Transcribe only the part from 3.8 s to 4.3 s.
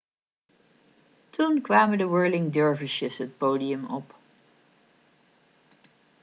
op